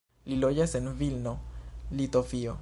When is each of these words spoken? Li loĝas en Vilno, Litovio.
Li 0.31 0.37
loĝas 0.43 0.73
en 0.79 0.89
Vilno, 1.03 1.35
Litovio. 2.01 2.59